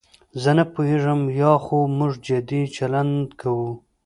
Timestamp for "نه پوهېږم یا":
0.57-1.53